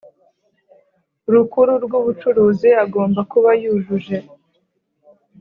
[1.33, 4.17] Rukuru rw Ubucuruzi agomba kuba yujuje